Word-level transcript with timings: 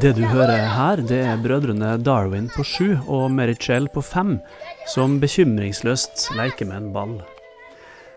Det 0.00 0.14
du 0.16 0.22
hører 0.24 0.62
her, 0.72 1.00
det 1.04 1.18
er 1.28 1.40
brødrene 1.44 1.90
Darwin 2.00 2.46
på 2.48 2.62
sju 2.64 2.86
og 3.04 3.26
Merichel 3.36 3.84
på 3.92 4.00
fem, 4.00 4.38
som 4.88 5.18
bekymringsløst 5.20 6.30
leker 6.38 6.70
med 6.70 6.78
en 6.78 6.86
ball. 6.94 7.12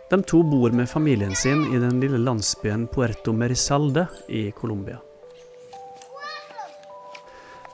De 0.07 0.21
to 0.23 0.39
bor 0.47 0.71
med 0.71 0.87
familien 0.87 1.35
sin 1.35 1.65
i 1.75 1.81
den 1.83 1.99
lille 1.99 2.21
landsbyen 2.23 2.85
Puerto 2.87 3.35
Merisalde 3.35 4.05
i 4.31 4.45
Colombia. 4.55 5.01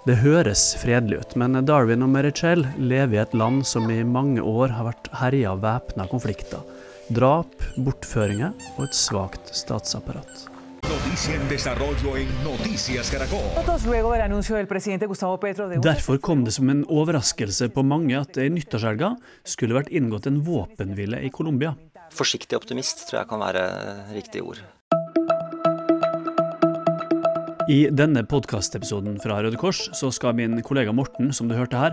Det 0.10 0.18
høres 0.24 0.72
fredelig 0.82 1.22
ut, 1.22 1.38
men 1.38 1.62
Darwin 1.70 2.02
og 2.02 2.10
Merichel 2.10 2.66
lever 2.82 3.20
i 3.20 3.24
et 3.28 3.38
land 3.38 3.62
som 3.68 3.92
i 3.94 4.02
mange 4.02 4.42
år 4.42 4.74
har 4.74 4.90
vært 4.90 5.14
herja 5.22 5.54
av 5.54 5.62
væpna 5.68 6.10
konflikter. 6.10 6.66
Drap, 7.14 7.54
bortføringer 7.78 8.58
og 8.80 8.88
et 8.88 9.04
svakt 9.06 9.54
statsapparat. 9.54 10.50
Noticia 10.90 11.36
en 11.36 11.44
desarrollo 11.50 12.16
en 12.18 12.30
Noticias 12.44 13.12
Caracol. 13.14 13.44
Derfor 15.84 16.18
kom 16.18 16.42
det 16.48 16.54
som 16.56 16.70
en 16.74 16.82
overraskelse 16.90 17.70
på 17.76 17.84
mange 17.86 18.18
at 18.18 18.34
det 18.34 18.48
i 18.50 18.54
nyttårshelga 18.56 19.12
skulle 19.46 19.78
vært 19.78 19.94
inngått 19.94 20.26
en 20.32 20.42
våpenhvile 20.42 21.22
i 21.22 21.30
Colombia. 21.30 21.76
Forsiktig 22.10 22.58
optimist 22.58 23.06
tror 23.06 23.22
jeg 23.22 23.30
kan 23.30 23.46
være 23.46 23.70
riktig 24.18 24.42
ord. 24.42 24.66
I 27.70 27.84
denne 27.94 28.24
podkastepisoden 28.26 29.20
fra 29.22 29.36
Røde 29.46 29.58
Kors 29.62 29.84
så 29.94 30.08
skal 30.10 30.34
min 30.34 30.58
kollega 30.66 30.90
Morten, 30.90 31.28
som 31.30 31.46
du 31.46 31.54
hørte 31.54 31.78
her, 31.78 31.92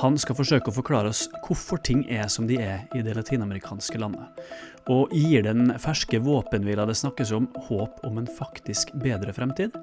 han 0.00 0.14
skal 0.16 0.38
forsøke 0.38 0.70
å 0.70 0.72
forklare 0.72 1.10
oss 1.12 1.26
hvorfor 1.44 1.76
ting 1.84 2.06
er 2.08 2.30
som 2.32 2.46
de 2.48 2.56
er 2.56 2.86
i 2.96 3.02
det 3.04 3.18
latinamerikanske 3.18 4.00
landet. 4.00 4.40
Og 4.88 5.12
gir 5.12 5.44
den 5.44 5.74
ferske 5.76 6.22
våpenhvila 6.24 6.86
det 6.88 6.96
snakkes 6.96 7.34
om, 7.36 7.50
håp 7.66 8.00
om 8.08 8.16
en 8.22 8.30
faktisk 8.32 8.94
bedre 9.02 9.34
fremtid? 9.36 9.76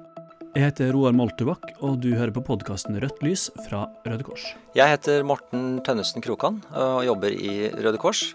Jeg 0.56 0.72
heter 0.72 0.90
Roar 0.96 1.14
Moltubakk, 1.14 1.70
og 1.86 2.00
du 2.02 2.08
hører 2.16 2.34
på 2.34 2.42
podkasten 2.48 2.98
Rødt 2.98 3.22
lys 3.22 3.46
fra 3.68 3.84
Røde 4.08 4.26
Kors. 4.26 4.48
Jeg 4.74 4.90
heter 4.90 5.22
Morten 5.22 5.78
Tønnesen 5.86 6.24
Krokan 6.24 6.58
og 6.74 7.04
jobber 7.06 7.30
i 7.30 7.70
Røde 7.78 8.02
Kors. 8.02 8.32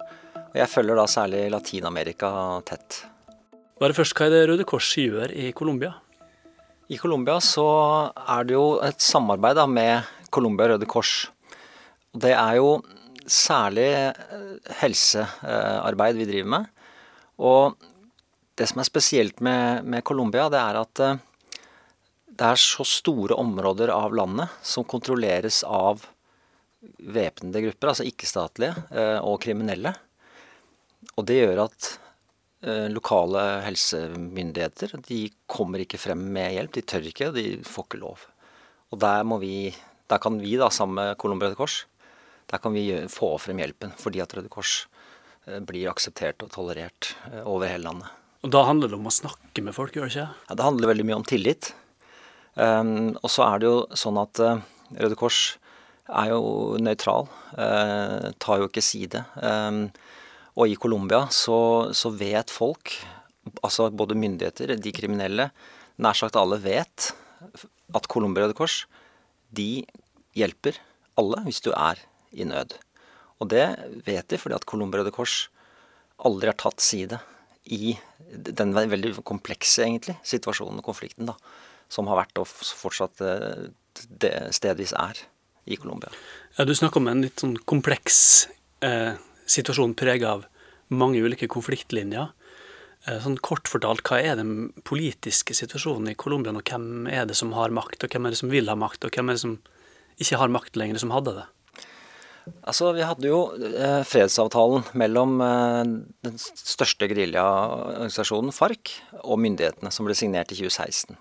Og 0.53 0.55
jeg 0.61 0.71
følger 0.71 1.03
da 1.03 1.09
særlig 1.11 1.49
Latin-Amerika 1.51 2.31
tett. 2.63 3.03
Bare 3.83 3.91
først, 3.91 4.15
hva 4.15 4.31
er 4.31 4.37
det 4.37 4.47
Røde 4.53 4.71
Kors 4.71 4.95
gjør 4.95 5.35
i 5.35 5.51
Colombia? 5.51 5.97
I 6.93 6.97
Colombia 6.97 7.39
så 7.41 7.65
er 8.13 8.45
det 8.45 8.53
jo 8.53 8.77
et 8.85 9.01
samarbeid 9.01 9.57
da 9.57 9.63
med 9.69 10.09
Colombia 10.33 10.73
Røde 10.73 10.85
Kors. 10.89 11.13
Det 12.13 12.33
er 12.35 12.59
jo 12.59 12.75
særlig 13.25 13.87
eh, 13.97 14.73
helsearbeid 14.81 16.19
vi 16.19 16.27
driver 16.29 16.51
med. 16.53 16.67
Og 17.41 17.79
det 18.59 18.67
som 18.69 18.83
er 18.83 18.89
spesielt 18.89 19.41
med, 19.41 19.87
med 19.89 20.05
Colombia, 20.05 20.49
det 20.53 20.59
er 20.61 20.81
at 20.83 21.03
eh, 21.05 21.21
det 22.33 22.51
er 22.51 22.61
så 22.61 22.85
store 22.85 23.39
områder 23.41 23.93
av 23.93 24.13
landet 24.13 24.53
som 24.65 24.85
kontrolleres 24.85 25.63
av 25.65 26.05
væpnede 26.99 27.63
grupper, 27.69 27.93
altså 27.93 28.05
ikke-statlige 28.09 28.75
eh, 28.91 29.19
og 29.23 29.39
kriminelle. 29.41 29.95
Og 31.17 31.25
det 31.29 31.41
gjør 31.41 31.65
at 31.65 31.93
lokale 32.63 33.41
helsemyndigheter 33.65 34.93
de 35.03 35.25
kommer 35.51 35.81
ikke 35.83 35.99
frem 35.99 36.21
med 36.31 36.53
hjelp. 36.55 36.71
De 36.77 36.83
tør 36.87 37.09
ikke, 37.09 37.27
og 37.27 37.35
de 37.35 37.57
får 37.67 37.87
ikke 37.89 37.99
lov. 37.99 38.23
Og 38.93 38.99
der, 39.01 39.25
må 39.25 39.39
vi, 39.41 39.73
der 40.07 40.21
kan 40.21 40.37
vi, 40.39 40.53
da, 40.61 40.69
sammen 40.71 40.99
med 40.99 41.17
Colombia 41.19 41.49
Røde 41.49 41.57
Kors, 41.57 41.81
der 42.51 42.61
kan 42.61 42.75
vi 42.75 42.85
få 43.09 43.33
frem 43.41 43.61
hjelpen. 43.63 43.93
Fordi 43.97 44.21
at 44.21 44.35
Røde 44.37 44.51
Kors 44.53 44.83
eh, 45.47 45.57
blir 45.65 45.89
akseptert 45.89 46.43
og 46.45 46.51
tolerert 46.53 47.15
eh, 47.31 47.41
over 47.41 47.71
hele 47.71 47.87
landet. 47.87 48.11
Og 48.43 48.51
Da 48.53 48.65
handler 48.67 48.91
det 48.91 48.99
om 48.99 49.09
å 49.09 49.15
snakke 49.15 49.63
med 49.65 49.73
folk, 49.73 49.95
gjør 49.95 50.09
det 50.09 50.13
ikke? 50.13 50.29
Ja, 50.49 50.57
det 50.59 50.67
handler 50.67 50.91
veldig 50.91 51.07
mye 51.09 51.19
om 51.21 51.25
tillit. 51.27 51.71
Um, 52.53 53.15
og 53.23 53.31
så 53.33 53.47
er 53.47 53.61
det 53.61 53.69
jo 53.69 53.77
sånn 53.97 54.19
at 54.21 54.41
uh, 54.43 54.59
Røde 54.99 55.17
Kors 55.17 55.39
er 56.11 56.33
jo 56.33 56.41
nøytral, 56.83 57.29
uh, 57.55 58.29
tar 58.43 58.61
jo 58.61 58.67
ikke 58.67 58.83
side. 58.83 59.23
Um, 59.39 59.87
og 60.53 60.69
i 60.69 60.77
Colombia 60.77 61.25
så, 61.33 61.91
så 61.97 62.11
vet 62.13 62.53
folk, 62.53 62.93
altså 63.65 63.89
både 63.89 64.17
myndigheter, 64.19 64.75
de 64.77 64.95
kriminelle, 64.95 65.49
nær 66.01 66.17
sagt 66.17 66.37
alle 66.39 66.59
vet 66.61 67.11
at 67.93 68.09
Colombia 68.09 68.45
Røde 68.45 68.57
Kors, 68.57 68.83
de 69.53 69.83
hjelper 70.37 70.79
alle 71.19 71.43
hvis 71.47 71.61
du 71.65 71.71
er 71.73 71.99
i 72.33 72.45
nød. 72.49 72.77
Og 73.41 73.49
det 73.51 73.65
vet 74.05 74.29
de 74.29 74.39
fordi 74.39 74.57
at 74.57 74.69
Colombia 74.69 75.01
Røde 75.01 75.13
Kors 75.13 75.47
aldri 76.23 76.49
har 76.51 76.57
tatt 76.61 76.81
side 76.81 77.19
i 77.73 77.95
den 78.33 78.73
veldig 78.73 79.17
komplekse 79.25 79.83
egentlig, 79.85 80.15
situasjonen 80.25 80.81
og 80.81 80.87
konflikten 80.87 81.29
da, 81.29 81.35
som 81.91 82.09
har 82.09 82.23
vært 82.23 82.41
og 82.41 82.49
fortsatt 82.49 83.21
eh, 83.25 84.49
stedvis 84.53 84.95
er 84.97 85.19
i 85.69 85.77
Colombia. 85.79 86.11
Ja, 86.57 86.65
Du 86.65 86.73
snakker 86.75 87.01
om 87.01 87.09
en 87.11 87.23
litt 87.25 87.41
sånn 87.41 87.55
kompleks 87.69 88.47
eh, 88.85 89.13
situasjon 89.49 89.95
prega 89.99 90.37
av 90.37 90.47
mange 90.93 91.21
ulike 91.23 91.49
konfliktlinjer. 91.51 92.31
Eh, 93.07 93.19
sånn 93.23 93.39
Kort 93.43 93.67
fortalt, 93.71 94.03
hva 94.07 94.21
er 94.21 94.37
den 94.39 94.71
politiske 94.87 95.55
situasjonen 95.57 96.13
i 96.13 96.19
Colombia, 96.19 96.53
og 96.55 96.63
hvem 96.63 97.09
er 97.11 97.27
det 97.27 97.35
som 97.39 97.51
har 97.57 97.73
makt, 97.73 98.05
og 98.05 98.13
hvem 98.13 98.27
er 98.27 98.35
det 98.35 98.39
som 98.39 98.53
vil 98.53 98.71
ha 98.71 98.77
makt, 98.79 99.05
og 99.05 99.15
hvem 99.15 99.29
er 99.29 99.37
det 99.37 99.43
som 99.43 99.57
ikke 100.21 100.39
har 100.39 100.53
makt 100.53 100.79
lenger, 100.79 101.01
som 101.01 101.13
hadde 101.15 101.35
det? 101.41 101.49
Altså, 102.67 102.91
Vi 102.95 103.03
hadde 103.05 103.29
jo 103.29 103.39
eh, 103.55 104.01
fredsavtalen 104.07 104.83
mellom 104.99 105.37
eh, 105.43 105.83
den 106.27 106.39
største 106.39 107.07
geriljaorganisasjonen, 107.11 108.51
FARC, 108.55 108.97
og 109.23 109.39
myndighetene, 109.43 109.91
som 109.91 110.07
ble 110.07 110.15
signert 110.17 110.51
i 110.51 110.59
2016. 110.59 111.15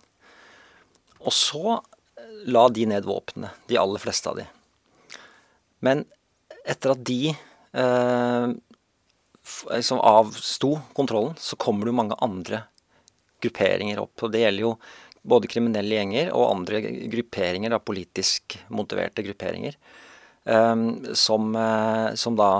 Og 1.22 1.34
så 1.36 1.78
eh, 1.78 2.32
la 2.50 2.66
de 2.74 2.88
ned 2.90 3.06
våpnene, 3.06 3.52
de 3.70 3.78
aller 3.78 4.02
fleste 4.02 4.30
av 4.30 4.40
de. 4.40 4.48
Men 5.82 6.04
etter 6.66 6.94
at 6.94 7.06
de 7.06 7.34
liksom 9.70 10.00
avsto 10.00 10.74
kontrollen, 10.92 11.34
så 11.38 11.56
kommer 11.56 11.86
det 11.86 11.92
jo 11.92 12.00
mange 12.00 12.18
andre 12.20 12.62
grupperinger 13.42 14.00
opp. 14.02 14.22
Og 14.22 14.32
det 14.32 14.44
gjelder 14.44 14.66
jo 14.66 14.76
både 15.22 15.50
kriminelle 15.50 15.98
gjenger 15.98 16.32
og 16.34 16.50
andre 16.50 16.82
grupperinger, 17.12 17.72
da, 17.72 17.78
politisk 17.82 18.58
motiverte 18.74 19.24
grupperinger, 19.26 19.76
eh, 20.44 20.76
som, 21.18 21.54
eh, 21.56 22.14
som 22.18 22.38
da 22.38 22.50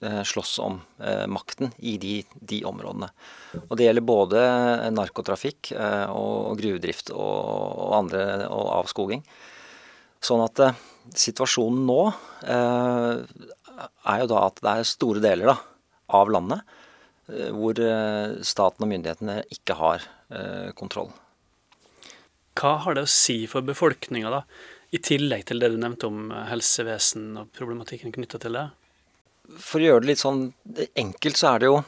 eh, 0.00 0.22
slåss 0.24 0.58
om 0.64 0.80
eh, 1.00 1.26
makten 1.28 1.72
i 1.78 1.98
de, 2.00 2.22
de 2.40 2.62
områdene. 2.68 3.10
Og 3.68 3.76
det 3.76 3.88
gjelder 3.88 4.08
både 4.08 4.44
narkotrafikk 4.96 5.74
eh, 5.76 6.06
og 6.12 6.56
gruvedrift 6.60 7.12
og, 7.12 7.36
og 7.86 7.98
andre 8.02 8.48
og 8.48 8.72
avskoging. 8.80 9.24
Sånn 10.22 10.44
at 10.44 10.64
eh, 10.64 10.80
situasjonen 11.18 11.84
nå 11.88 12.02
eh, 12.46 13.46
er 13.82 14.22
jo 14.22 14.30
da 14.32 14.44
at 14.48 14.62
det 14.62 14.76
er 14.76 14.88
store 14.88 15.22
deler 15.24 15.52
da, 15.52 15.56
av 16.18 16.30
landet 16.32 16.62
eh, 17.30 17.50
hvor 17.54 17.78
eh, 17.80 18.38
staten 18.46 18.86
og 18.86 18.92
myndighetene 18.92 19.40
ikke 19.54 19.78
har 19.78 20.06
eh, 20.32 20.70
kontroll. 20.78 21.12
Hva 22.58 22.76
har 22.84 22.96
det 22.96 23.06
å 23.06 23.10
si 23.10 23.42
for 23.48 23.64
befolkninga, 23.64 24.32
da, 24.32 24.42
i 24.92 25.00
tillegg 25.00 25.46
til 25.48 25.62
det 25.62 25.72
du 25.72 25.78
nevnte 25.80 26.08
om 26.10 26.30
eh, 26.30 26.46
helsevesen 26.50 27.32
og 27.40 27.52
problematikken 27.56 28.12
knytta 28.14 28.40
til 28.42 28.58
det? 28.58 28.68
For 29.58 29.80
å 29.80 29.86
gjøre 29.86 30.04
det 30.04 30.12
litt 30.12 30.22
sånn 30.22 30.46
enkelt, 31.00 31.38
så 31.38 31.54
er 31.54 31.62
det 31.62 31.70
jo 31.72 31.82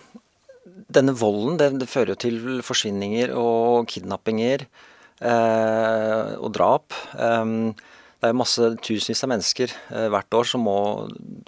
Denne 0.65 1.13
volden 1.15 1.59
det, 1.61 1.67
det 1.77 1.87
fører 1.93 2.15
jo 2.15 2.21
til 2.23 2.37
forsvinninger 2.65 3.35
og 3.37 3.85
kidnappinger 3.93 4.65
eh, 4.65 6.31
og 6.41 6.49
drap. 6.57 6.97
Um, 7.15 7.75
det 8.25 8.33
er 8.33 8.41
masse 8.41 8.71
tusenvis 8.81 9.21
av 9.27 9.31
mennesker 9.35 9.75
eh, 9.93 10.09
hvert 10.13 10.39
år 10.39 10.49
som 10.49 10.65
må 10.65 10.79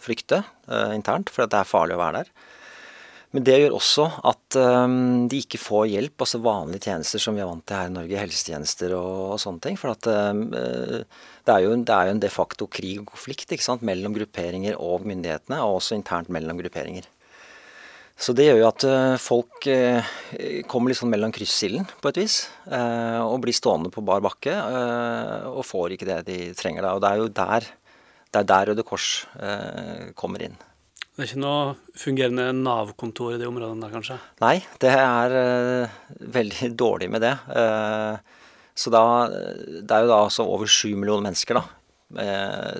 flykte 0.02 0.42
eh, 0.68 0.92
internt 0.96 1.32
fordi 1.32 1.54
det 1.54 1.62
er 1.62 1.70
farlig 1.70 1.96
å 1.96 2.02
være 2.02 2.22
der. 2.22 2.52
Men 3.34 3.44
det 3.44 3.56
gjør 3.58 3.74
også 3.76 4.04
at 4.30 4.56
um, 4.56 5.26
de 5.28 5.40
ikke 5.42 5.58
får 5.60 5.88
hjelp, 5.90 6.22
altså 6.22 6.38
vanlige 6.40 6.86
tjenester 6.86 7.20
som 7.20 7.34
vi 7.36 7.42
er 7.42 7.48
vant 7.50 7.64
til 7.68 7.76
her 7.76 7.90
i 7.90 7.92
Norge, 7.92 8.20
helsetjenester 8.22 8.94
og, 8.96 9.16
og 9.34 9.40
sånne 9.42 9.60
ting. 9.64 9.76
For 9.76 9.92
at 9.92 10.08
um, 10.08 10.44
det, 10.54 11.50
er 11.52 11.64
jo, 11.66 11.74
det 11.82 11.92
er 11.92 12.06
jo 12.06 12.14
en 12.14 12.22
de 12.22 12.30
facto 12.32 12.68
krig 12.70 13.02
og 13.02 13.10
konflikt 13.10 13.52
mellom 13.84 14.14
grupperinger 14.16 14.78
og 14.80 15.04
myndighetene, 15.10 15.58
og 15.66 15.82
også 15.82 15.98
internt 15.98 16.32
mellom 16.32 16.62
grupperinger. 16.62 17.10
Så 18.16 18.32
det 18.32 18.46
gjør 18.46 18.62
jo 18.62 18.68
at 18.70 18.84
eh, 18.88 19.14
folk 19.20 19.66
eh, 19.68 20.06
kommer 20.70 20.88
litt 20.88 20.98
sånn 20.98 21.12
mellom 21.12 21.32
kryssilden 21.36 21.84
på 22.00 22.10
et 22.10 22.20
vis, 22.22 22.36
eh, 22.64 23.20
og 23.20 23.42
blir 23.44 23.56
stående 23.56 23.92
på 23.92 24.04
bar 24.06 24.22
bakke 24.24 24.54
og 25.52 25.60
får 25.68 25.94
ikke 25.94 26.08
det 26.08 26.22
de 26.30 26.38
trenger 26.56 26.86
da. 26.86 26.94
Og 26.96 27.04
det 27.04 27.10
er 27.10 27.20
jo 27.20 27.28
der, 27.36 27.68
er 28.36 28.48
der 28.48 28.70
Røde 28.70 28.86
Kors 28.86 29.26
kommer 30.16 30.46
inn. 30.46 30.56
Det 31.16 31.24
er 31.24 31.28
ikke 31.30 31.44
noe 31.44 31.76
fungerende 31.96 32.50
Nav-kontor 32.56 33.36
i 33.36 33.38
de 33.40 33.48
områdene 33.48 33.84
der, 33.84 33.92
kanskje? 33.92 34.18
Nei, 34.44 34.56
det 34.80 34.92
er 34.92 35.36
veldig 36.36 36.72
dårlig 36.84 37.12
med 37.12 37.24
det. 37.24 37.34
Så 38.76 38.92
da, 38.92 39.04
det 39.28 39.92
er 39.92 40.04
jo 40.04 40.12
da 40.12 40.22
altså 40.24 40.44
over 40.44 40.68
sju 40.68 40.90
millioner 40.96 41.28
mennesker 41.28 41.60
da, 41.60 41.64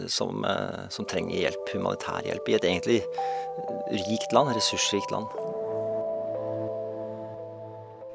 som, 0.06 0.44
eh, 0.44 0.88
som 0.88 1.05
trenger 1.05 1.40
hjelp, 1.40 1.69
humanitær 1.75 2.23
hjelp, 2.26 2.49
i 2.49 2.55
et 2.55 2.64
egentlig 2.64 3.02
rikt 4.06 4.32
land, 4.32 4.55
ressursrikt 4.55 5.11
land. 5.11 5.26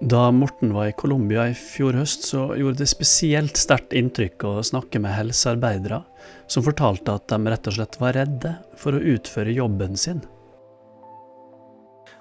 Da 0.01 0.31
Morten 0.33 0.73
var 0.73 0.87
i 0.89 0.95
Colombia 0.97 1.43
i 1.51 1.53
fjor 1.53 1.93
høst, 1.93 2.23
så 2.25 2.47
gjorde 2.57 2.81
det 2.81 2.89
spesielt 2.89 3.59
sterkt 3.59 3.93
inntrykk 3.93 4.47
å 4.49 4.53
snakke 4.65 4.97
med 5.03 5.13
helsearbeidere 5.13 6.01
som 6.49 6.65
fortalte 6.65 7.13
at 7.13 7.27
de 7.29 7.51
rett 7.51 7.69
og 7.69 7.75
slett 7.75 7.99
var 8.01 8.17
redde 8.17 8.55
for 8.81 8.97
å 8.97 9.03
utføre 9.13 9.53
jobben 9.53 9.99
sin. 9.99 10.23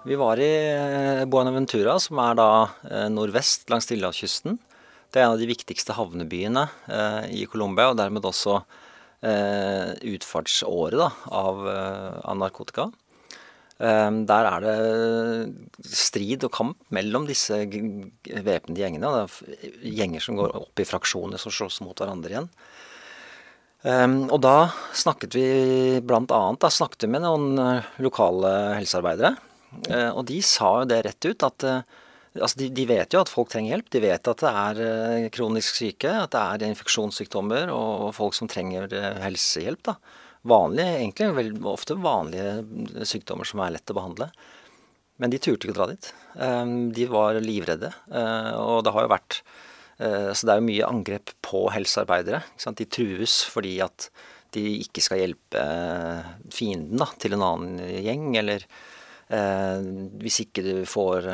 Vi 0.04 0.16
var 0.16 0.40
i 0.40 0.50
eh, 0.75 1.25
Buenaventura, 1.28 1.98
som 2.00 2.20
er 2.20 2.37
da 2.37 2.50
eh, 2.88 3.08
nordvest 3.12 3.69
langs 3.72 3.88
Stillehavskysten. 3.88 4.60
Det 5.10 5.20
er 5.20 5.26
en 5.26 5.34
av 5.34 5.42
de 5.42 5.48
viktigste 5.50 5.96
havnebyene 5.96 6.64
eh, 6.86 7.24
i 7.42 7.46
Colombia, 7.50 7.90
og 7.90 8.00
dermed 8.00 8.26
også 8.26 8.62
utfartsåret 9.20 10.96
da, 10.96 11.10
av, 11.36 11.58
av 11.68 12.36
narkotika. 12.40 12.86
Der 13.76 14.48
er 14.48 14.64
det 14.64 15.90
strid 15.92 16.46
og 16.48 16.54
kamp 16.56 16.78
mellom 16.88 17.26
disse 17.28 17.58
væpnede 17.68 18.80
gjengene. 18.80 19.10
Det 19.12 19.20
er 19.20 19.92
gjenger 19.98 20.24
som 20.24 20.40
går 20.40 20.56
opp 20.62 20.80
i 20.80 20.88
fraksjoner 20.88 21.36
som 21.36 21.52
slåss 21.52 21.82
mot 21.84 22.00
hverandre 22.00 22.32
igjen. 22.32 22.48
Og 24.32 24.40
da 24.44 24.70
snakket 24.96 25.36
vi 25.36 25.46
bl.a. 26.04 26.40
snakket 26.68 27.06
vi 27.06 27.12
med 27.14 27.24
noen 27.24 27.60
eh, 27.60 27.88
lokale 28.04 28.50
helsearbeidere. 28.76 29.34
Eh, 29.88 30.10
og 30.10 30.26
de 30.28 30.40
sa 30.44 30.80
jo 30.80 30.88
det 30.90 31.04
rett 31.06 31.28
ut 31.30 31.46
at 31.46 31.64
eh, 31.64 31.82
altså 32.38 32.60
de, 32.62 32.70
de, 32.74 32.86
vet 32.86 33.14
jo 33.14 33.24
at 33.24 33.32
folk 33.32 33.50
trenger 33.50 33.74
hjelp. 33.74 33.90
De 33.90 34.02
vet 34.04 34.32
at 34.32 34.44
det 34.46 34.54
er 34.64 35.28
kronisk 35.34 35.80
syke, 35.80 36.12
at 36.26 36.34
det 36.34 36.42
er 36.42 36.70
infeksjonssykdommer 36.70 37.72
og 37.74 38.10
folk 38.14 38.36
som 38.38 38.50
trenger 38.50 38.92
helsehjelp. 39.24 39.82
da 39.90 39.96
vanlige, 40.48 40.96
egentlig 41.00 41.28
vel, 41.36 41.52
ofte 41.68 41.96
vanlige 42.00 43.04
sykdommer 43.08 43.48
som 43.48 43.62
er 43.64 43.76
lett 43.76 43.92
å 43.92 43.96
behandle. 43.96 44.30
Men 45.20 45.32
de 45.32 45.40
turte 45.42 45.68
ikke 45.68 45.74
å 45.74 45.80
dra 45.82 45.88
dit. 45.90 46.12
Ehm, 46.40 46.92
de 46.96 47.06
var 47.10 47.40
livredde. 47.44 47.92
Eh, 48.08 48.52
og 48.56 48.84
det 48.86 48.94
har 48.94 49.04
jo 49.04 49.12
vært 49.12 49.40
eh, 50.00 50.30
Så 50.32 50.46
det 50.46 50.54
er 50.54 50.60
jo 50.62 50.68
mye 50.70 50.88
angrep 50.88 51.34
på 51.44 51.66
helsearbeidere. 51.74 52.42
De 52.56 52.86
trues 52.88 53.42
fordi 53.44 53.80
at 53.84 54.08
de 54.56 54.64
ikke 54.80 55.02
skal 55.04 55.20
hjelpe 55.20 55.64
fienden 56.50 56.98
da, 56.98 57.10
til 57.20 57.36
en 57.36 57.44
annen 57.44 57.82
gjeng. 58.00 58.30
Eller 58.40 58.64
eh, 59.28 59.84
hvis 60.24 60.40
ikke 60.46 60.64
du 60.64 60.74
får 60.88 61.28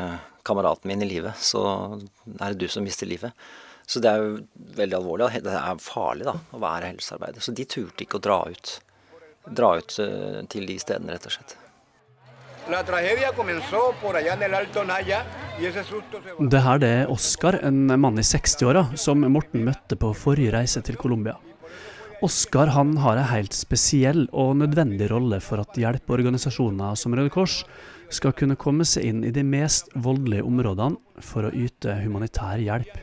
kameraten 0.47 0.91
min 0.91 1.03
i 1.03 1.11
livet, 1.11 1.39
så 1.43 1.63
er 2.39 2.55
det 2.55 2.63
du 2.63 2.69
som 2.71 2.87
mister 2.87 3.09
livet. 3.11 3.35
Så 3.87 4.03
det 4.03 4.11
er 4.11 4.23
jo 4.23 4.39
veldig 4.79 4.97
alvorlig. 4.99 5.29
og 5.29 5.47
Det 5.47 5.55
er 5.59 5.83
farlig 5.83 6.27
da, 6.27 6.35
å 6.55 6.63
være 6.63 6.91
helsearbeider. 6.91 7.45
Så 7.45 7.55
de 7.55 7.67
turte 7.71 8.03
ikke 8.07 8.19
å 8.19 8.25
dra 8.25 8.41
ut 8.51 8.79
dra 9.47 9.77
ut 9.79 9.99
eh, 10.03 10.43
til 10.51 10.67
de 10.69 10.77
stedene, 10.81 11.15
rett 11.15 11.29
og 11.29 11.37
slett. 11.37 11.57
Det 16.51 16.63
her 16.65 16.81
det 16.83 16.93
er 17.03 17.13
Oskar, 17.15 17.61
en 17.63 17.93
mann 18.01 18.19
i 18.19 18.27
60-åra, 18.27 18.89
som 18.99 19.23
Morten 19.31 19.63
møtte 19.69 19.99
på 20.01 20.11
forrige 20.19 20.55
reise 20.57 20.83
til 20.83 20.99
Colombia. 20.99 21.37
Oskar 22.27 22.73
har 22.75 22.89
en 22.89 23.29
helt 23.31 23.55
spesiell 23.55 24.25
og 24.33 24.57
nødvendig 24.65 25.11
rolle 25.13 25.39
for 25.45 25.63
at 25.63 25.79
hjelpeorganisasjoner 25.79 26.97
som 26.99 27.15
Røde 27.15 27.31
Kors 27.31 27.61
skal 28.13 28.35
kunne 28.37 28.57
komme 28.61 28.87
seg 28.87 29.09
inn 29.09 29.25
i 29.27 29.33
de 29.35 29.43
mest 29.47 29.91
voldelige 29.95 30.47
områdene 30.47 31.23
for 31.25 31.49
å 31.49 31.53
yte 31.55 31.97
humanitær 32.05 32.63
hjelp. 32.63 32.95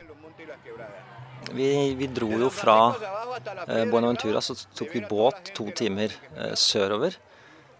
Vi, 1.53 1.69
vi, 1.99 2.07
dro 2.07 2.29
jo 2.39 2.47
fra 2.53 2.77
eh, 3.67 3.83
Buenaventura, 3.89 4.41
så 4.41 4.55
tok 4.55 4.95
vi 4.95 5.03
båt 5.05 5.51
to 5.57 5.67
timer 5.75 6.13
eh, 6.33 6.53
sørover 6.57 7.17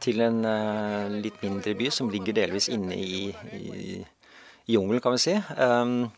til 0.04 0.20
en 0.22 0.44
eh, 0.46 1.16
litt 1.24 1.40
mindre 1.42 1.74
by 1.80 1.88
som 1.94 2.12
ligger 2.12 2.36
delvis 2.38 2.68
inne 2.74 2.98
i, 3.00 3.32
i, 3.56 3.64
i 4.68 4.76
jungelen, 4.76 5.02
kan 5.02 5.16
vi 5.16 5.24
si. 5.24 5.38
Um, 5.58 6.12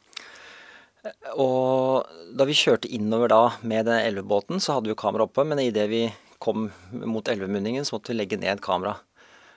og 1.37 2.09
da 2.33 2.47
vi 2.49 2.57
kjørte 2.57 2.89
innover 2.97 3.29
da 3.31 3.41
med 3.61 3.85
den 3.87 4.01
elvebåten, 4.01 4.59
så 4.59 4.77
hadde 4.77 4.91
vi 4.91 4.97
kamera 4.99 5.29
oppe, 5.29 5.45
men 5.45 5.61
idet 5.61 5.85
vi 5.91 6.07
kom 6.41 6.69
mot 6.91 7.27
elvemunningen, 7.29 7.85
så 7.85 7.95
måtte 7.95 8.11
vi 8.11 8.19
legge 8.19 8.41
ned 8.41 8.61
kamera. 8.65 8.97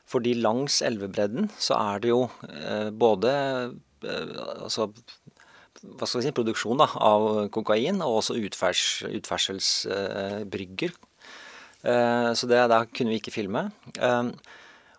Fordi 0.08 0.32
langs 0.40 0.80
elvebredden 0.84 1.50
så 1.60 1.76
er 1.76 2.02
det 2.02 2.12
jo 2.14 2.22
eh, 2.48 2.88
både 2.96 3.32
eh, 4.04 4.36
altså 4.64 4.88
hva 5.78 6.08
skal 6.08 6.22
vi 6.22 6.26
si, 6.26 6.34
produksjon 6.34 6.80
da, 6.80 6.88
av 6.90 7.50
kokain, 7.54 8.00
og 8.02 8.16
også 8.18 8.34
utfers, 8.40 9.04
utferdselsbrygger. 9.06 10.96
Eh, 11.86 12.30
så 12.34 12.48
det, 12.50 12.64
der 12.72 12.88
kunne 12.90 13.14
vi 13.14 13.20
ikke 13.20 13.34
filme. 13.36 13.68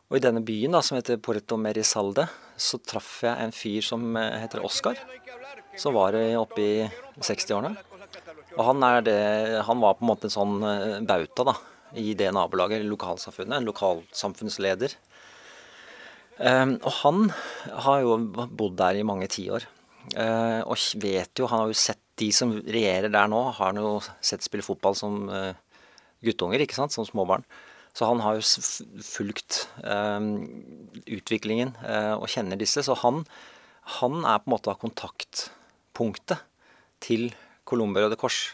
Og 0.07 0.15
i 0.15 0.21
denne 0.23 0.39
byen 0.45 0.77
da, 0.77 0.79
som 0.85 0.95
heter 0.95 1.19
Puerto 1.19 1.57
Merisalde, 1.59 2.29
så 2.55 2.79
traff 2.79 3.17
jeg 3.27 3.43
en 3.43 3.51
fyr 3.51 3.83
som 3.83 4.15
heter 4.15 4.63
Oscar. 4.63 5.01
Som 5.75 5.97
var 5.99 6.15
oppe 6.39 6.63
i 6.63 6.87
60-årene. 7.19 7.73
Og 8.55 8.63
han, 8.69 8.87
det, 9.03 9.19
han, 9.67 9.83
var 9.83 9.99
på 9.99 10.07
en 10.07 10.11
måte 10.13 10.31
en 10.31 10.37
sånn 10.37 10.55
bauta 11.11 11.49
da, 11.51 11.57
i 11.97 12.13
det 12.17 12.29
nabolaget, 12.35 12.85
lokalsamfunnet. 12.85 13.57
En 13.57 13.69
lokalsamfunnsleder. 13.69 14.95
og 16.39 16.91
han 17.01 17.31
har 17.85 18.01
jo 18.01 18.17
bodd 18.27 18.77
der 18.77 18.99
i 18.99 19.03
mange 19.03 19.27
tiår. 19.27 19.65
Uh, 20.15 20.65
og 20.65 20.79
vet 21.03 21.37
jo, 21.37 21.47
han 21.51 21.65
har 21.65 21.69
jo 21.69 21.77
sett 21.77 22.01
de 22.19 22.29
som 22.35 22.51
regjerer 22.65 23.11
der 23.13 23.27
nå, 23.31 23.41
har 23.55 23.71
han 23.71 23.79
jo 23.79 23.99
sett 24.25 24.43
spille 24.43 24.65
fotball 24.65 24.95
som 24.97 25.27
uh, 25.29 25.53
guttunger, 26.25 26.63
ikke 26.63 26.77
sant, 26.77 26.95
som 26.95 27.05
småbarn. 27.07 27.45
Så 27.93 28.07
han 28.07 28.21
har 28.23 28.37
jo 28.37 28.45
fulgt 29.03 29.65
uh, 29.83 30.21
utviklingen 31.09 31.73
og 32.15 32.27
kjenner 32.31 32.59
disse. 32.59 32.83
Så 32.85 32.95
han, 33.01 33.23
han 33.99 34.21
er 34.23 34.41
på 34.41 34.49
en 34.49 34.55
måte 34.55 34.71
av 34.71 34.79
kontaktpunktet 34.81 36.45
til 37.03 37.29
Colombia 37.67 38.05
Røde 38.05 38.17
Kors. 38.19 38.53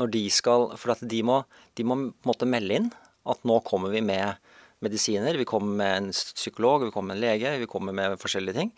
Når 0.00 0.12
de 0.14 0.22
skal 0.32 0.70
For 0.80 0.94
at 0.94 1.04
de 1.04 1.20
må, 1.26 1.42
de 1.76 1.84
må 1.84 1.98
på 1.98 2.08
en 2.08 2.30
måte 2.32 2.48
melde 2.48 2.80
inn 2.80 2.88
at 3.30 3.44
nå 3.44 3.58
kommer 3.66 3.92
vi 3.92 4.00
med 4.00 4.40
medisiner. 4.80 5.36
Vi 5.36 5.44
kommer 5.48 5.76
med 5.76 5.96
en 5.98 6.08
psykolog, 6.10 6.86
vi 6.86 6.94
kommer 6.94 7.12
med 7.12 7.20
en 7.20 7.26
lege, 7.26 7.52
vi 7.60 7.68
kommer 7.68 7.94
med 7.96 8.16
forskjellige 8.20 8.56
ting. 8.56 8.72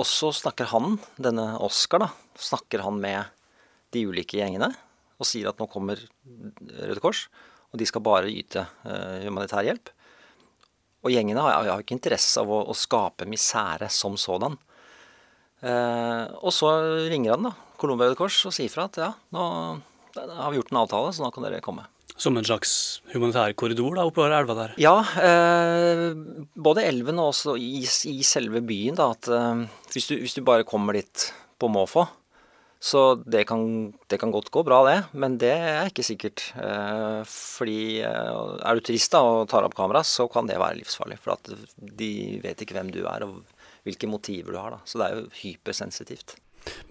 Og 0.00 0.08
så 0.08 0.32
snakker 0.36 0.70
han, 0.72 0.98
denne 1.20 1.54
Oscar, 1.64 2.04
da, 2.04 2.08
snakker 2.40 2.84
han 2.84 3.00
med 3.00 3.32
de 3.92 4.04
ulike 4.08 4.38
gjengene 4.40 4.72
og 5.20 5.28
sier 5.28 5.50
at 5.50 5.60
nå 5.60 5.68
kommer 5.70 6.00
Røde 6.66 7.02
Kors, 7.02 7.26
og 7.70 7.78
de 7.78 7.86
skal 7.86 8.02
bare 8.04 8.32
yte 8.32 8.64
uh, 8.82 9.22
humanitær 9.22 9.62
hjelp. 9.64 9.92
Og 11.06 11.14
gjengene 11.14 11.44
har, 11.44 11.68
har 11.68 11.82
ikke 11.82 11.94
interesse 11.94 12.42
av 12.42 12.50
å, 12.50 12.64
å 12.66 12.74
skape 12.76 13.28
misere 13.30 13.88
som 13.92 14.16
sådan. 14.18 14.56
Uh, 15.62 16.26
og 16.42 16.50
så 16.54 16.72
ringer 17.12 17.36
han 17.36 17.46
da, 17.46 17.54
Colombia 17.78 18.10
Røde 18.10 18.18
Kors 18.18 18.40
og 18.48 18.56
sier 18.56 18.72
fra 18.72 18.88
at 18.90 18.98
ja, 18.98 19.12
nå 19.34 19.46
har 20.16 20.50
vi 20.50 20.60
gjort 20.60 20.72
en 20.72 20.82
avtale, 20.82 21.12
så 21.12 21.24
nå 21.24 21.32
kan 21.34 21.46
dere 21.46 21.62
komme. 21.64 21.86
Som 22.20 22.36
en 22.36 22.44
slags 22.46 23.02
humanitær 23.14 23.54
korridor 23.58 23.96
da, 23.96 24.06
oppover 24.06 24.34
elva 24.36 24.56
der? 24.58 24.74
Ja, 24.80 24.96
eh, 25.22 26.10
både 26.54 26.84
elven 26.84 27.20
og 27.22 27.32
også 27.32 27.56
i, 27.56 27.80
i 27.82 28.18
selve 28.26 28.60
byen. 28.64 28.98
da, 28.98 29.12
at 29.16 29.30
eh, 29.32 29.62
hvis, 29.94 30.10
du, 30.10 30.18
hvis, 30.20 30.36
du, 30.36 30.42
bare 30.46 30.66
kommer 30.68 30.98
dit 30.98 31.30
på 31.58 31.70
måfå, 31.72 32.04
så 32.82 33.14
det 33.16 33.44
kan, 33.48 33.64
det 34.10 34.18
kan, 34.18 34.32
godt 34.34 34.50
gå 34.52 34.64
bra, 34.66 34.82
det. 34.88 34.98
Men 35.14 35.38
det 35.40 35.54
er 35.54 35.88
ikke 35.88 36.04
sikkert. 36.04 36.44
Eh, 36.58 37.22
fordi 37.30 38.02
eh, 38.04 38.44
er 38.60 38.76
du 38.76 38.84
turist 38.84 39.14
da, 39.14 39.22
og 39.22 39.48
tar 39.50 39.64
opp 39.64 39.76
kamera, 39.78 40.04
så 40.04 40.28
kan 40.30 40.50
det 40.50 40.60
være 40.60 40.82
livsfarlig. 40.82 41.20
For 41.22 41.38
de 42.02 42.12
vet 42.44 42.64
ikke 42.64 42.76
hvem 42.76 42.92
du 42.92 43.04
er 43.06 43.24
og 43.26 43.40
hvilke 43.86 44.10
motiver 44.10 44.52
du 44.52 44.60
har. 44.60 44.76
da, 44.76 44.82
Så 44.84 45.00
det 45.00 45.08
er 45.08 45.20
jo 45.20 45.28
hypersensitivt. 45.42 46.36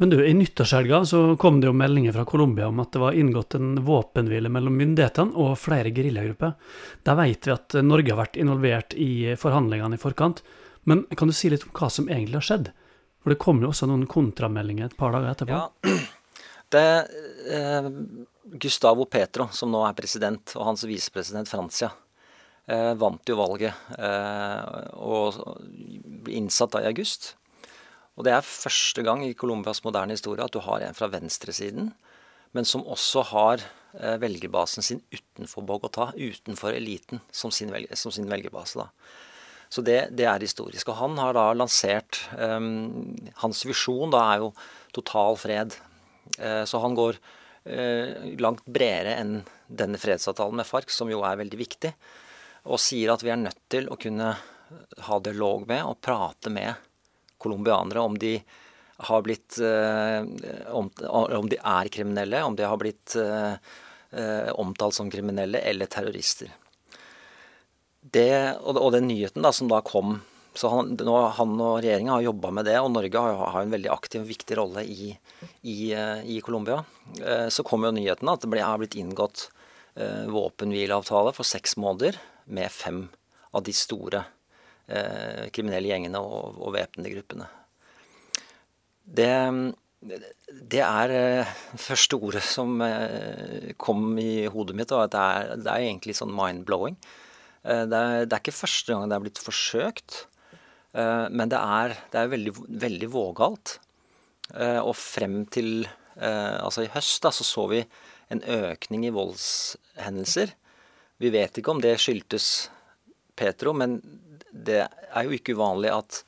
Men 0.01 0.11
du, 0.11 0.17
i 0.25 0.33
nyttårshelga 0.33 1.03
så 1.05 1.21
kom 1.39 1.59
det 1.61 1.69
jo 1.69 1.75
meldinger 1.77 2.15
fra 2.15 2.25
Colombia 2.27 2.67
om 2.67 2.79
at 2.83 2.91
det 2.91 3.01
var 3.03 3.17
inngått 3.17 3.55
en 3.55 3.75
våpenhvile 3.85 4.49
mellom 4.51 4.75
myndighetene 4.77 5.37
og 5.39 5.59
flere 5.61 5.93
geriljagrupper. 5.95 6.55
Der 7.07 7.19
vet 7.19 7.47
vi 7.47 7.53
at 7.55 7.77
Norge 7.85 8.13
har 8.13 8.19
vært 8.23 8.39
involvert 8.41 8.95
i 8.97 9.35
forhandlingene 9.39 9.95
i 9.95 10.01
forkant. 10.01 10.41
Men 10.89 11.05
kan 11.17 11.29
du 11.29 11.35
si 11.37 11.51
litt 11.51 11.67
om 11.67 11.73
hva 11.77 11.91
som 11.93 12.09
egentlig 12.09 12.39
har 12.41 12.47
skjedd? 12.49 12.71
For 13.21 13.33
det 13.33 13.41
kom 13.41 13.61
jo 13.61 13.69
også 13.69 13.87
noen 13.89 14.07
kontrameldinger 14.09 14.89
et 14.89 14.97
par 14.97 15.13
dager 15.13 15.35
etterpå. 15.35 15.59
Ja, 15.59 15.97
det 16.73 16.85
eh, 17.53 17.89
Gustavo 18.61 19.05
Petro, 19.05 19.47
som 19.53 19.71
nå 19.71 19.83
er 19.85 19.97
president, 19.97 20.55
og 20.57 20.71
hans 20.71 20.85
visepresident 20.89 21.49
Francia, 21.49 21.91
eh, 22.65 22.93
vant 22.97 23.29
jo 23.29 23.37
valget 23.37 23.93
eh, 23.99 24.89
og 24.97 25.37
ble 26.25 26.39
innsatt 26.41 26.73
da 26.73 26.81
i 26.83 26.89
august. 26.89 27.35
Og 28.21 28.27
det 28.27 28.35
er 28.37 28.45
første 28.45 29.01
gang 29.01 29.23
i 29.25 29.33
Colombias 29.33 29.79
moderne 29.81 30.13
historie 30.13 30.45
at 30.45 30.53
du 30.53 30.59
har 30.61 30.83
en 30.85 30.93
fra 30.93 31.07
venstresiden, 31.09 31.87
men 32.53 32.67
som 32.69 32.83
også 32.85 33.23
har 33.31 33.63
eh, 33.97 34.19
velgerbasen 34.21 34.85
sin 34.85 34.99
utenfor 35.09 35.65
Bogotá, 35.65 36.11
utenfor 36.13 36.75
eliten, 36.77 37.23
som 37.33 37.49
sin, 37.49 37.71
velger, 37.73 37.97
som 37.97 38.13
sin 38.13 38.29
velgerbase. 38.29 38.77
da. 38.77 38.91
Så 39.73 39.81
det, 39.81 40.11
det, 40.13 40.27
er 40.29 40.45
historisk. 40.45 40.91
Og 40.91 40.99
han 40.99 41.17
har 41.17 41.33
da 41.33 41.47
lansert 41.55 42.19
um, 42.37 43.15
Hans 43.41 43.63
visjon 43.65 44.13
da 44.13 44.21
er 44.35 44.43
jo 44.43 44.51
total 44.93 45.39
fred. 45.41 45.79
Uh, 46.37 46.61
så 46.69 46.83
han 46.85 46.93
går 46.99 47.17
uh, 47.17 48.29
langt 48.37 48.69
bredere 48.69 49.17
enn 49.17 49.33
denne 49.65 49.97
fredsavtalen 49.97 50.61
med 50.61 50.69
FARC, 50.69 50.93
som 50.93 51.09
jo 51.09 51.23
er 51.25 51.41
veldig 51.41 51.57
viktig, 51.57 51.95
og 52.69 52.83
sier 52.85 53.15
at 53.15 53.25
vi 53.25 53.33
er 53.33 53.41
nødt 53.47 53.65
til 53.71 53.89
å 53.89 53.97
kunne 53.97 54.35
ha 55.09 55.21
dialog 55.25 55.65
med 55.71 55.87
og 55.87 55.97
prate 56.05 56.53
med 56.53 56.90
colombianere 57.41 58.03
om 58.05 58.17
de 58.21 58.35
har 59.01 59.23
blitt 59.25 59.57
om, 60.69 60.91
om, 61.09 61.47
de 61.49 61.57
er 61.57 61.89
kriminelle, 61.89 62.43
om 62.45 62.53
de 62.53 62.67
har 62.69 62.77
blitt 62.77 63.15
omtalt 64.61 64.93
som 64.93 65.09
kriminelle 65.09 65.57
eller 65.65 65.89
terrorister. 65.89 66.51
Det, 68.01 68.59
og, 68.61 68.77
og 68.77 68.91
den 68.93 69.07
nyheten 69.09 69.41
da, 69.41 69.49
som 69.55 69.71
da 69.71 69.79
kom 69.81 70.19
så 70.53 70.67
han, 70.67 70.97
nå, 70.99 71.15
han 71.37 71.53
og 71.63 71.77
regjeringa 71.79 72.17
har 72.17 72.25
jobba 72.25 72.51
med 72.51 72.67
det, 72.67 72.75
og 72.83 72.91
Norge 72.91 73.23
har, 73.23 73.37
har 73.53 73.63
en 73.63 73.71
veldig 73.71 73.91
aktiv 73.93 74.25
og 74.25 74.31
viktig 74.33 74.57
rolle 74.59 74.83
i, 74.83 75.13
i, 75.63 75.77
i 76.35 76.41
Colombia. 76.43 76.81
Så 77.49 77.63
kom 77.67 77.87
jo 77.87 77.93
nyheten 77.95 78.27
at 78.27 78.43
det 78.43 78.51
ble, 78.51 78.63
har 78.65 78.81
blitt 78.81 78.97
inngått 78.99 79.45
eh, 79.95 80.27
våpenhvileavtale 80.31 81.31
for 81.37 81.47
seks 81.47 81.77
måneder 81.79 82.19
med 82.51 82.71
fem 82.71 83.05
av 83.55 83.63
de 83.63 83.75
store 83.75 84.25
eh, 84.25 84.29
kriminelle 85.55 85.91
gjengene 85.91 86.19
og, 86.19 86.57
og 86.59 86.73
væpnede 86.75 87.13
gruppene. 87.13 87.45
Det, 89.11 89.29
det 90.71 90.81
er 90.81 91.13
eh, 91.13 91.53
første 91.77 92.17
ordet 92.17 92.43
som 92.45 92.81
eh, 92.85 93.71
kom 93.81 94.17
i 94.21 94.47
hodet 94.49 94.75
mitt, 94.77 94.93
og 94.95 95.11
det 95.13 95.21
er, 95.21 95.51
det 95.61 95.69
er 95.69 95.85
egentlig 95.85 96.15
sånn 96.17 96.33
mind-blowing. 96.35 96.97
Eh, 97.63 97.83
det, 97.89 97.99
er, 97.99 98.25
det 98.25 98.35
er 98.35 98.41
ikke 98.41 98.57
første 98.57 98.93
gang 98.93 99.09
det 99.09 99.17
er 99.17 99.25
blitt 99.25 99.41
forsøkt, 99.41 100.23
eh, 100.95 101.27
men 101.29 101.51
det 101.53 101.61
er, 101.61 101.95
det 102.13 102.21
er 102.21 102.33
veldig, 102.33 102.55
veldig 102.87 103.11
vågalt. 103.13 103.79
Og 104.51 104.91
frem 104.99 105.45
til 105.47 105.85
altså 106.19 106.81
i 106.83 106.89
høst 106.91 107.23
da, 107.23 107.29
så 107.31 107.45
så 107.47 107.63
vi 107.71 107.77
en 108.35 108.41
økning 108.43 109.05
i 109.07 109.13
voldshendelser. 109.15 110.51
Vi 111.23 111.29
vet 111.31 111.55
ikke 111.55 111.71
om 111.71 111.79
det 111.79 111.93
skyldtes 112.03 112.47
Petro, 113.39 113.71
men 113.71 114.01
det 114.51 114.83
er 114.85 115.27
jo 115.27 115.35
ikke 115.35 115.55
uvanlig 115.57 115.91
at 115.95 116.21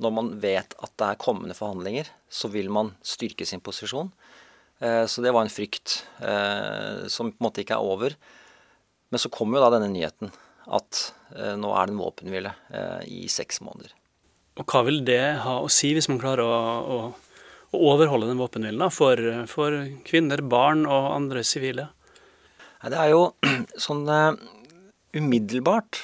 når 0.00 0.12
man 0.16 0.30
vet 0.40 0.74
at 0.80 0.92
det 1.00 1.06
er 1.06 1.20
kommende 1.20 1.56
forhandlinger, 1.56 2.08
så 2.30 2.48
vil 2.52 2.70
man 2.72 2.94
styrke 3.04 3.46
sin 3.48 3.60
posisjon. 3.64 4.08
Eh, 4.80 5.04
så 5.04 5.20
det 5.24 5.32
var 5.36 5.44
en 5.44 5.52
frykt 5.52 6.00
eh, 6.24 7.06
som 7.12 7.32
på 7.32 7.36
en 7.36 7.48
måte 7.48 7.64
ikke 7.64 7.76
er 7.76 7.84
over. 7.84 8.16
Men 9.10 9.20
så 9.20 9.32
kommer 9.32 9.58
jo 9.58 9.66
da 9.66 9.74
denne 9.76 9.90
nyheten 9.92 10.32
at 10.70 11.02
eh, 11.36 11.56
nå 11.58 11.72
er 11.76 11.88
det 11.88 11.96
en 11.96 12.00
våpenhvile 12.00 12.54
i 13.10 13.26
seks 13.32 13.60
måneder. 13.64 13.92
Og 14.60 14.68
hva 14.68 14.84
vil 14.86 15.02
det 15.04 15.20
ha 15.44 15.58
å 15.60 15.68
si 15.72 15.92
hvis 15.96 16.08
man 16.10 16.20
klarer 16.22 16.46
å, 16.46 16.60
å 16.80 17.00
å 17.70 17.80
overholde 17.92 18.26
den 18.26 18.40
våpenhvilen 18.40 18.90
for, 18.90 19.20
for, 19.46 19.76
kvinner, 20.06 20.42
barn 20.42 20.80
og 20.90 21.12
andre 21.14 21.44
sivile? 21.46 21.86
Det 22.82 22.98
er 22.98 23.12
jo 23.12 23.28
sånn 23.84 24.02
umiddelbart 25.14 26.00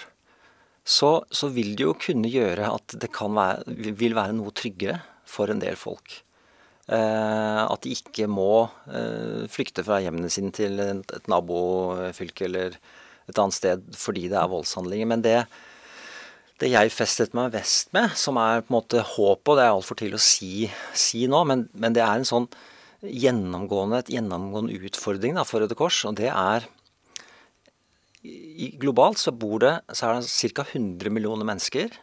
så, 0.87 1.11
så, 1.35 1.51
vil 1.51 1.75
det 1.75 1.83
jo 1.83 1.97
kunne 1.99 2.31
gjøre 2.31 2.71
at 2.71 2.95
det 3.03 3.11
være, 3.11 3.75
vil 3.99 4.15
være 4.15 4.37
noe 4.39 4.55
tryggere 4.55 5.01
for 5.27 5.51
en 5.51 5.63
del 5.63 5.75
folk. 5.79 6.21
Uh, 6.87 7.67
at 7.67 7.83
de 7.83 7.97
ikke 7.97 8.29
må 8.31 8.69
uh, 8.71 9.43
flykte 9.51 9.83
fra 9.83 9.99
hjemmene 10.05 10.31
sine 10.31 10.53
til 10.55 10.79
et, 10.79 11.17
nabofylke 11.27 12.47
eller 12.47 12.77
et 13.27 13.41
annet 13.43 13.57
sted 13.57 13.83
fordi 13.99 14.29
det 14.31 14.39
er 14.39 14.53
voldshandlinger. 14.53 15.11
Men 15.11 15.25
det, 15.25 15.41
det 16.63 16.71
jeg 16.71 16.95
festet 16.95 17.35
meg 17.35 17.51
vest 17.57 17.91
med, 17.97 18.15
som 18.15 18.39
er 18.39 18.63
på 18.63 18.71
en 18.71 18.79
måte 18.79 19.03
håpet, 19.03 19.51
og 19.51 19.59
det 19.59 19.67
er 19.67 19.75
altfor 19.75 19.99
tidlig 19.99 20.21
å 20.21 20.27
si, 20.29 20.53
si 20.95 21.27
nå, 21.31 21.43
men, 21.51 21.67
men, 21.75 21.97
det 21.97 22.05
er 22.07 22.15
en 22.21 22.29
sånn 22.29 22.47
gjennomgående, 23.03 24.05
et 24.05 24.15
gjennomgående 24.15 24.79
utfordring 24.87 25.35
da, 25.37 25.45
for 25.47 25.63
Røde 25.63 25.77
Kors, 25.79 25.99
og 26.07 26.17
det 26.23 26.31
er 26.31 26.71
Globalt 28.81 29.21
så 29.21 29.33
bor 29.35 29.61
det 29.63 29.75
så 29.93 30.11
er 30.11 30.21
det 30.21 30.53
ca. 30.57 30.65
100 30.73 31.13
millioner 31.13 31.49
mennesker 31.49 31.95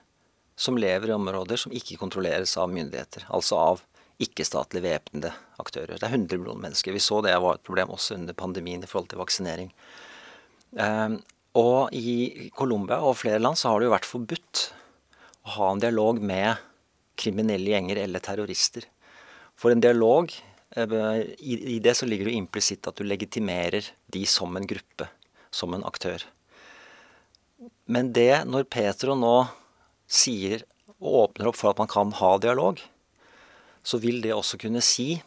som 0.56 0.78
lever 0.78 1.10
i 1.10 1.16
områder 1.16 1.58
som 1.58 1.74
ikke 1.74 1.98
kontrolleres 1.98 2.54
av 2.62 2.72
myndigheter, 2.74 3.26
altså 3.34 3.58
av 3.58 3.84
ikke-statlige 4.22 4.86
væpnede 4.86 5.32
aktører. 5.60 5.98
Det 5.98 6.06
er 6.06 6.14
100 6.14 6.38
millioner 6.38 6.68
mennesker. 6.68 6.94
Vi 6.94 7.02
så 7.02 7.20
det 7.26 7.34
var 7.42 7.58
et 7.58 7.66
problem 7.66 7.92
også 7.96 8.20
under 8.20 8.38
pandemien 8.38 8.84
i 8.84 8.90
forhold 8.90 9.10
til 9.12 9.22
vaksinering. 9.22 9.72
Um, 10.78 11.18
og 11.58 11.94
i 11.94 12.50
Colombia 12.58 13.00
og 13.06 13.18
flere 13.20 13.42
land 13.42 13.60
så 13.60 13.72
har 13.72 13.82
det 13.82 13.90
jo 13.90 13.96
vært 13.96 14.10
forbudt 14.10 14.64
å 15.44 15.58
ha 15.58 15.72
en 15.74 15.82
dialog 15.84 16.22
med 16.24 16.62
kriminelle 17.20 17.74
gjenger 17.74 18.02
eller 18.02 18.24
terrorister. 18.24 18.88
For 19.60 19.74
en 19.74 19.84
dialog, 19.84 20.32
eh, 20.76 21.20
i 21.38 21.78
det 21.84 21.94
så 22.00 22.08
ligger 22.10 22.30
det 22.30 22.38
implisitt 22.40 22.88
at 22.90 22.98
du 22.98 23.06
legitimerer 23.06 23.92
de 24.10 24.24
som 24.26 24.56
en 24.58 24.66
gruppe, 24.66 25.10
som 25.52 25.76
en 25.78 25.86
aktør. 25.86 26.26
Men 27.86 28.12
det, 28.16 28.46
når 28.50 28.70
Petro 28.72 29.16
nå 29.18 29.36
sier 30.10 30.64
og 31.04 31.20
åpner 31.26 31.50
opp 31.50 31.60
for 31.60 31.74
at 31.74 31.82
man 31.82 31.92
kan 31.92 32.14
ha 32.20 32.32
dialog, 32.42 32.80
så 33.84 34.00
vil 34.00 34.22
det 34.24 34.34
også 34.36 34.60
kunne 34.62 34.84
si 34.84 35.18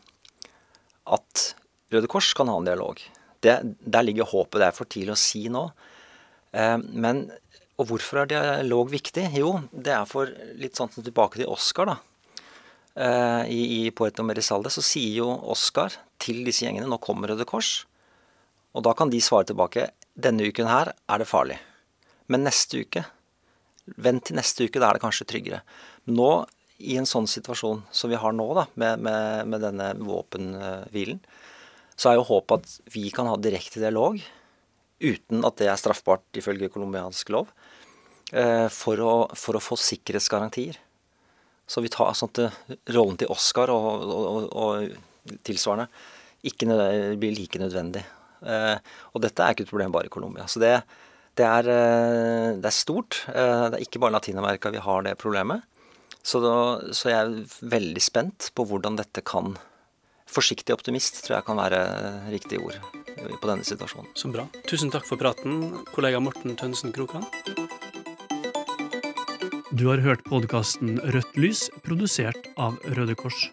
at 1.06 1.50
Røde 1.92 2.08
Kors 2.10 2.32
kan 2.34 2.48
ha 2.50 2.56
en 2.58 2.66
dialog. 2.66 3.00
Det, 3.44 3.60
der 3.62 4.06
ligger 4.06 4.26
håpet. 4.26 4.58
Det 4.58 4.68
er 4.68 4.74
for 4.74 4.90
tidlig 4.90 5.14
å 5.14 5.20
si 5.20 5.44
nå. 5.52 5.68
Eh, 6.56 6.78
men, 6.80 7.26
og 7.76 7.90
hvorfor 7.92 8.22
er 8.22 8.32
dialog 8.32 8.90
viktig? 8.90 9.28
Jo, 9.36 9.52
det 9.70 9.94
er 9.94 10.08
for 10.10 10.32
litt 10.58 10.78
sånn 10.78 10.90
tilbake 10.96 11.42
til 11.42 11.52
Oscar, 11.52 11.92
da. 11.92 11.98
Eh, 12.96 13.52
I, 13.52 13.60
i 13.78 13.92
Poeto 13.94 14.24
Merisalde 14.26 14.72
så 14.72 14.82
sier 14.84 15.20
jo 15.20 15.28
Oscar 15.52 15.94
til 16.22 16.40
disse 16.46 16.64
gjengene 16.64 16.88
nå 16.88 16.98
kommer 17.04 17.30
Røde 17.30 17.46
Kors. 17.48 17.84
Og 18.74 18.84
da 18.84 18.96
kan 18.96 19.12
de 19.12 19.20
svare 19.22 19.46
tilbake 19.52 19.90
denne 20.16 20.48
uken 20.48 20.68
her 20.68 20.94
er 20.96 21.20
det 21.20 21.28
farlig. 21.28 21.60
Men 22.32 22.46
neste 22.46 22.82
uke 22.84 23.04
Vent 24.02 24.24
til 24.26 24.34
neste 24.34 24.66
uke, 24.66 24.80
da 24.82 24.88
er 24.88 24.96
det 24.96 25.02
kanskje 25.04 25.28
tryggere. 25.30 25.60
Nå, 26.10 26.30
i 26.82 26.96
en 26.98 27.06
sånn 27.06 27.28
situasjon 27.30 27.84
som 27.94 28.10
vi 28.10 28.18
har 28.18 28.34
nå, 28.34 28.46
da, 28.58 28.64
med, 28.74 29.04
med, 29.06 29.46
med 29.52 29.62
denne 29.62 29.92
våpenhvilen, 30.00 31.20
så 31.94 32.10
er 32.10 32.18
jo 32.18 32.26
håpet 32.26 32.66
at 32.66 32.90
vi 32.96 33.04
kan 33.14 33.30
ha 33.30 33.36
direkte 33.38 33.78
dialog 33.78 34.18
uten 34.98 35.46
at 35.46 35.60
det 35.60 35.70
er 35.70 35.78
straffbart 35.80 36.40
ifølge 36.40 36.70
colombiansk 36.72 37.30
lov, 37.32 37.52
eh, 38.32 38.66
for 38.72 39.00
å, 39.00 39.14
for 39.36 39.56
å, 39.56 39.62
få 39.62 39.78
sikkerhetsgarantier. 39.80 40.78
Så 41.66 41.82
vi 41.84 41.90
tar 41.92 42.10
sånn 42.16 42.34
at 42.34 42.90
rollen 42.94 43.18
til 43.20 43.32
Oscar 43.32 43.72
og, 43.74 44.02
og, 44.02 44.50
og 44.50 45.38
tilsvarende 45.46 45.88
ikke 46.46 46.68
blir 47.18 47.34
like 47.34 47.60
nødvendig. 47.60 48.04
Eh, 48.46 48.76
og 49.12 49.22
dette 49.24 49.42
er 49.42 49.54
ikke 49.54 49.66
et 49.66 49.72
problem 49.72 49.94
bare 49.94 50.10
i 50.10 50.12
Colombia. 50.12 50.46
Så 50.50 50.62
det, 50.62 50.76
det, 51.36 51.46
er, 51.46 51.70
eh, 51.70 52.50
det, 52.56 52.66
er, 52.68 52.74
stort. 52.74 53.22
Det 53.28 53.76
er 53.76 53.82
ikke 53.84 54.02
bare 54.02 54.16
Latin-Amerika 54.16 54.72
vi 54.74 54.82
har 54.82 55.06
det 55.06 55.16
problemet. 55.20 55.64
Så, 56.26 56.40
da, 56.42 56.56
så 56.96 57.12
jeg 57.12 57.22
er 57.22 57.56
veldig 57.76 58.02
spent 58.02 58.50
på 58.56 58.66
hvordan 58.66 58.98
dette 58.98 59.24
kan 59.26 59.54
Forsiktig 60.26 60.74
optimist 60.74 61.20
tror 61.22 61.36
jeg 61.36 61.46
kan 61.46 61.54
være 61.60 61.78
riktig 62.32 62.58
ord 62.58 62.74
på 63.14 63.46
denne 63.46 63.62
situasjonen. 63.64 64.10
Så 64.18 64.26
bra. 64.34 64.48
Tusen 64.66 64.90
takk 64.90 65.06
for 65.06 65.20
praten, 65.20 65.84
kollega 65.94 66.18
Morten 66.18 66.58
Tønnesen 66.58 66.90
Krokan. 66.92 67.22
Du 69.76 69.86
har 69.90 70.00
hørt 70.00 70.26
podkasten 70.26 70.98
Rødt 71.14 71.38
lys, 71.38 71.66
produsert 71.86 72.50
av 72.56 72.78
Røde 72.96 73.14
Kors. 73.18 73.48